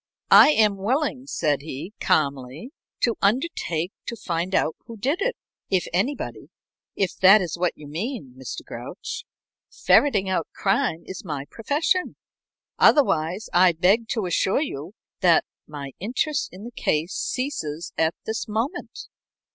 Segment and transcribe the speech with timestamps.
[0.31, 5.35] "I am willing," said he, calmly, "to undertake to find out who did it,
[5.69, 6.49] if anybody,
[6.95, 8.65] if that is what you mean, Mr.
[8.65, 9.25] Grouch.
[9.69, 12.15] Ferreting out crime is my profession.
[12.79, 18.47] Otherwise, I beg to assure you that my interest in the case ceases at this
[18.47, 19.07] moment."